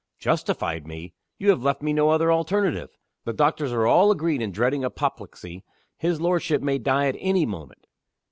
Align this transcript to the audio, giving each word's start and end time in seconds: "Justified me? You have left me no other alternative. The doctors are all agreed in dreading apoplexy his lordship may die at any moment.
"Justified 0.17 0.87
me? 0.87 1.13
You 1.37 1.51
have 1.51 1.61
left 1.61 1.83
me 1.83 1.93
no 1.93 2.09
other 2.09 2.31
alternative. 2.31 2.97
The 3.23 3.33
doctors 3.33 3.71
are 3.71 3.85
all 3.85 4.09
agreed 4.09 4.41
in 4.41 4.51
dreading 4.51 4.83
apoplexy 4.83 5.63
his 5.95 6.19
lordship 6.19 6.63
may 6.63 6.79
die 6.79 7.05
at 7.07 7.17
any 7.19 7.45
moment. 7.45 7.85